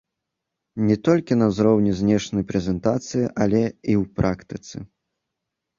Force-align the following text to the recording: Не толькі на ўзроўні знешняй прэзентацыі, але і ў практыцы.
Не 0.87 0.95
толькі 1.07 1.37
на 1.41 1.49
ўзроўні 1.51 1.91
знешняй 1.99 2.47
прэзентацыі, 2.53 3.25
але 3.43 3.61
і 3.69 3.93
ў 4.01 4.03
практыцы. 4.21 4.77